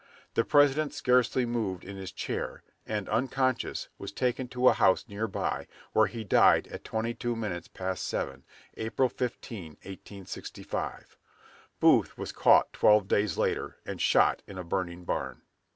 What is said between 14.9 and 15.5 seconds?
barn.